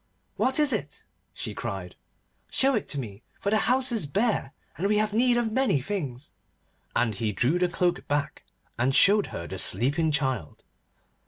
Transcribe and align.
'What 0.35 0.59
is 0.59 0.73
it?' 0.73 1.03
she 1.31 1.53
cried. 1.53 1.95
'Show 2.49 2.73
it 2.73 2.87
to 2.87 2.99
me, 2.99 3.21
for 3.39 3.51
the 3.51 3.59
house 3.69 3.91
is 3.91 4.07
bare, 4.07 4.51
and 4.75 4.87
we 4.87 4.97
have 4.97 5.13
need 5.13 5.37
of 5.37 5.51
many 5.51 5.79
things.' 5.79 6.31
And 6.95 7.13
he 7.13 7.31
drew 7.31 7.59
the 7.59 7.69
cloak 7.69 8.07
back, 8.07 8.43
and 8.79 8.95
showed 8.95 9.27
her 9.27 9.45
the 9.45 9.59
sleeping 9.59 10.09
child. 10.11 10.63